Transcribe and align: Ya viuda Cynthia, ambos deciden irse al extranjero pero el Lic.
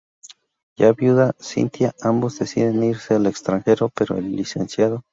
Ya 0.79 0.93
viuda 0.93 1.35
Cynthia, 1.37 1.93
ambos 2.01 2.39
deciden 2.39 2.81
irse 2.83 3.13
al 3.13 3.27
extranjero 3.27 3.91
pero 3.95 4.17
el 4.17 4.35
Lic. 4.35 4.49